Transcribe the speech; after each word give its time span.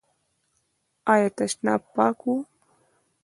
ایا 1.11 1.29
تشناب 1.37 1.81
پاک 1.95 2.17
و؟ 2.29 2.33